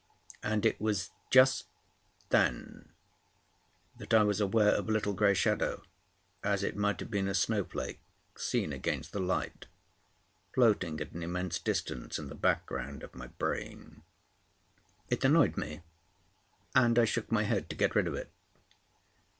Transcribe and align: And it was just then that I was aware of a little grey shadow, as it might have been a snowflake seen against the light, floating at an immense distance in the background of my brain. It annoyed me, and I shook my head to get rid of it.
And 0.41 0.65
it 0.65 0.81
was 0.81 1.11
just 1.29 1.67
then 2.29 2.89
that 3.97 4.15
I 4.15 4.23
was 4.23 4.41
aware 4.41 4.73
of 4.73 4.89
a 4.89 4.91
little 4.91 5.13
grey 5.13 5.35
shadow, 5.35 5.83
as 6.43 6.63
it 6.63 6.75
might 6.75 6.99
have 7.01 7.11
been 7.11 7.27
a 7.27 7.35
snowflake 7.35 8.01
seen 8.35 8.73
against 8.73 9.11
the 9.11 9.19
light, 9.19 9.67
floating 10.55 10.99
at 11.01 11.11
an 11.11 11.21
immense 11.21 11.59
distance 11.59 12.17
in 12.17 12.29
the 12.29 12.33
background 12.35 13.03
of 13.03 13.13
my 13.13 13.27
brain. 13.27 14.01
It 15.11 15.23
annoyed 15.23 15.55
me, 15.55 15.83
and 16.73 16.97
I 16.97 17.05
shook 17.05 17.31
my 17.31 17.43
head 17.43 17.69
to 17.69 17.75
get 17.75 17.93
rid 17.93 18.07
of 18.07 18.15
it. 18.15 18.31